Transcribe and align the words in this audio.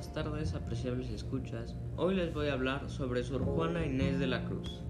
buenas 0.00 0.14
tardes, 0.14 0.54
apreciables 0.54 1.10
escuchas. 1.10 1.76
Hoy 1.98 2.14
les 2.14 2.32
voy 2.32 2.48
a 2.48 2.54
hablar 2.54 2.88
sobre 2.88 3.22
Sor 3.22 3.44
Juana 3.44 3.84
Inés 3.84 4.18
de 4.18 4.26
la 4.26 4.46
Cruz. 4.46 4.80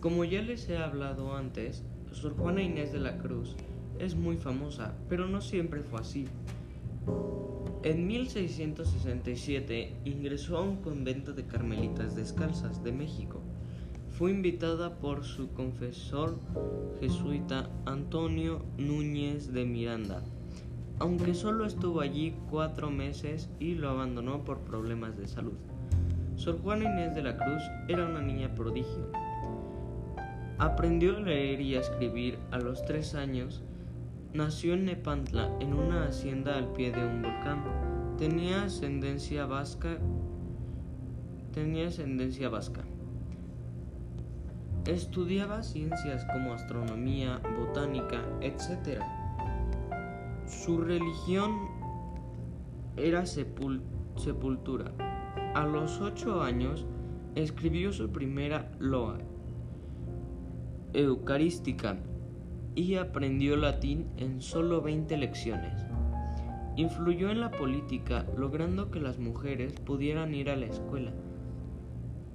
Como 0.00 0.24
ya 0.24 0.42
les 0.42 0.68
he 0.68 0.78
hablado 0.78 1.36
antes, 1.36 1.84
Sor 2.10 2.34
Juana 2.36 2.60
Inés 2.60 2.92
de 2.92 2.98
la 2.98 3.18
Cruz 3.18 3.54
es 4.00 4.16
muy 4.16 4.36
famosa, 4.36 4.96
pero 5.08 5.28
no 5.28 5.40
siempre 5.40 5.84
fue 5.84 6.00
así. 6.00 6.26
En 7.84 8.08
1667 8.08 9.94
ingresó 10.04 10.56
a 10.56 10.62
un 10.62 10.78
convento 10.78 11.32
de 11.32 11.46
carmelitas 11.46 12.16
descalzas 12.16 12.82
de 12.82 12.90
México. 12.90 13.40
Fue 14.08 14.32
invitada 14.32 14.98
por 14.98 15.22
su 15.22 15.52
confesor 15.52 16.40
jesuita 16.98 17.70
Antonio 17.84 18.64
Núñez 18.76 19.52
de 19.52 19.64
Miranda 19.66 20.24
aunque 20.98 21.34
solo 21.34 21.66
estuvo 21.66 22.00
allí 22.00 22.34
cuatro 22.50 22.90
meses 22.90 23.50
y 23.58 23.74
lo 23.74 23.90
abandonó 23.90 24.44
por 24.44 24.60
problemas 24.60 25.16
de 25.16 25.26
salud. 25.26 25.58
Sor 26.36 26.60
Juana 26.62 26.84
Inés 26.84 27.14
de 27.14 27.22
la 27.22 27.36
Cruz 27.36 27.62
era 27.88 28.06
una 28.06 28.20
niña 28.20 28.54
prodigio. 28.54 29.10
Aprendió 30.58 31.16
a 31.16 31.20
leer 31.20 31.60
y 31.60 31.76
a 31.76 31.80
escribir 31.80 32.38
a 32.50 32.58
los 32.58 32.84
tres 32.84 33.14
años. 33.14 33.62
Nació 34.32 34.74
en 34.74 34.86
Nepantla, 34.86 35.50
en 35.60 35.74
una 35.74 36.06
hacienda 36.06 36.56
al 36.56 36.72
pie 36.72 36.92
de 36.92 37.04
un 37.04 37.22
volcán. 37.22 37.62
Tenía 38.18 38.64
ascendencia 38.64 39.46
vasca. 39.46 39.98
Tenía 41.52 41.88
ascendencia 41.88 42.48
vasca. 42.48 42.82
Estudiaba 44.86 45.62
ciencias 45.62 46.24
como 46.32 46.52
astronomía, 46.52 47.40
botánica, 47.58 48.22
etc. 48.40 49.02
Su 50.46 50.78
religión 50.78 51.68
era 52.96 53.26
sepultura. 53.26 54.92
A 55.56 55.66
los 55.66 56.00
ocho 56.00 56.40
años 56.40 56.86
escribió 57.34 57.92
su 57.92 58.10
primera 58.10 58.70
loa 58.78 59.18
eucarística 60.92 61.98
y 62.76 62.94
aprendió 62.94 63.56
latín 63.56 64.06
en 64.18 64.40
solo 64.40 64.82
20 64.82 65.16
lecciones. 65.16 65.84
Influyó 66.76 67.30
en 67.30 67.40
la 67.40 67.50
política 67.50 68.24
logrando 68.36 68.92
que 68.92 69.00
las 69.00 69.18
mujeres 69.18 69.72
pudieran 69.80 70.32
ir 70.32 70.48
a 70.48 70.56
la 70.56 70.66
escuela. 70.66 71.12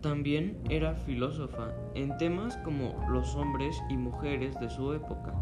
También 0.01 0.57
era 0.69 0.95
filósofa 0.95 1.73
en 1.95 2.17
temas 2.17 2.57
como 2.57 2.93
los 3.09 3.35
hombres 3.35 3.81
y 3.89 3.95
mujeres 3.95 4.59
de 4.59 4.69
su 4.69 4.91
época. 4.93 5.33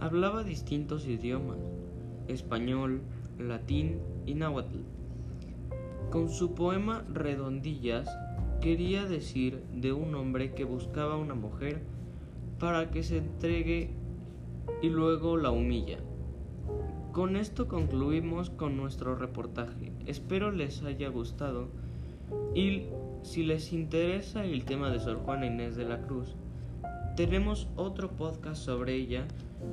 Hablaba 0.00 0.44
distintos 0.44 1.06
idiomas, 1.06 1.58
español, 2.28 3.02
latín 3.36 3.98
y 4.26 4.34
náhuatl. 4.34 4.78
Con 6.10 6.28
su 6.28 6.54
poema 6.54 7.04
Redondillas 7.12 8.08
quería 8.60 9.06
decir 9.06 9.60
de 9.74 9.92
un 9.92 10.14
hombre 10.14 10.54
que 10.54 10.62
buscaba 10.62 11.16
una 11.16 11.34
mujer 11.34 11.82
para 12.60 12.90
que 12.90 13.02
se 13.02 13.18
entregue 13.18 13.90
y 14.82 14.88
luego 14.88 15.36
la 15.36 15.50
humilla. 15.50 15.98
Con 17.10 17.34
esto 17.34 17.66
concluimos 17.66 18.50
con 18.50 18.76
nuestro 18.76 19.16
reportaje. 19.16 19.92
Espero 20.06 20.52
les 20.52 20.80
haya 20.84 21.08
gustado 21.08 21.70
y 22.54 22.84
si 23.22 23.42
les 23.42 23.72
interesa 23.72 24.44
el 24.44 24.64
tema 24.64 24.90
de 24.90 25.00
Sor 25.00 25.16
Juana 25.24 25.46
Inés 25.46 25.74
de 25.74 25.86
la 25.86 26.02
Cruz, 26.02 26.36
tenemos 27.18 27.66
otro 27.74 28.12
podcast 28.12 28.62
sobre 28.62 28.94
ella 28.94 29.26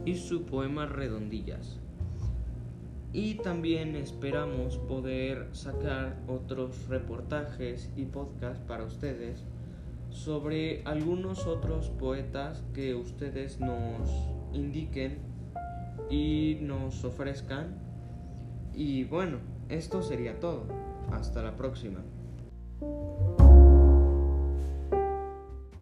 y 0.03 0.15
su 0.15 0.45
poema 0.45 0.87
Redondillas. 0.87 1.77
Y 3.13 3.35
también 3.35 3.95
esperamos 3.95 4.79
poder 4.79 5.49
sacar 5.51 6.17
otros 6.27 6.87
reportajes 6.87 7.91
y 7.95 8.05
podcasts 8.05 8.63
para 8.67 8.83
ustedes 8.83 9.45
sobre 10.09 10.81
algunos 10.85 11.45
otros 11.45 11.89
poetas 11.89 12.63
que 12.73 12.95
ustedes 12.95 13.59
nos 13.59 14.09
indiquen 14.51 15.19
y 16.09 16.57
nos 16.61 17.05
ofrezcan. 17.05 17.75
Y 18.73 19.03
bueno, 19.03 19.37
esto 19.69 20.01
sería 20.01 20.39
todo. 20.39 20.63
Hasta 21.11 21.43
la 21.43 21.55
próxima. 21.55 21.99